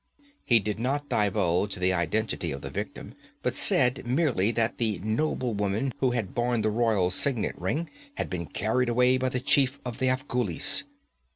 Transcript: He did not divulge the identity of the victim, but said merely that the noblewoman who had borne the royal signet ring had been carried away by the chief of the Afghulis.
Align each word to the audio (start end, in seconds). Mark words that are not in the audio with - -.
He 0.43 0.59
did 0.59 0.79
not 0.79 1.09
divulge 1.09 1.75
the 1.75 1.93
identity 1.93 2.51
of 2.51 2.61
the 2.61 2.71
victim, 2.71 3.13
but 3.43 3.53
said 3.53 4.01
merely 4.03 4.49
that 4.49 4.79
the 4.79 4.97
noblewoman 5.03 5.93
who 5.99 6.09
had 6.09 6.33
borne 6.33 6.61
the 6.61 6.71
royal 6.71 7.11
signet 7.11 7.53
ring 7.61 7.87
had 8.15 8.27
been 8.27 8.47
carried 8.47 8.89
away 8.89 9.19
by 9.19 9.29
the 9.29 9.39
chief 9.39 9.79
of 9.85 9.99
the 9.99 10.07
Afghulis. 10.07 10.85